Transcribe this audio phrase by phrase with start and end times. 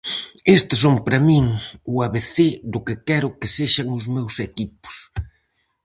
[0.57, 1.45] Estes son para min
[1.93, 4.95] o abecé do que quero que sexan os meus equipos.